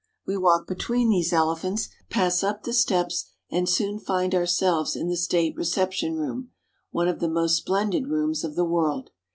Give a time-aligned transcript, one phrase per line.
[0.25, 5.15] We walk between these elephants, pass up the steps, and soon find ourselves in the
[5.15, 6.49] state reception room,
[6.89, 9.11] one of the most splendid rooms of the world.